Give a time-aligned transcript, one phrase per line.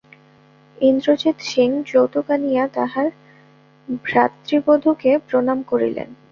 [0.77, 3.07] ইন্দ্রজিৎ সিং যৌতুক আনিয়া তাঁহার
[4.03, 6.09] ভ্রাতৃবধূকে প্রণাম করিলেন।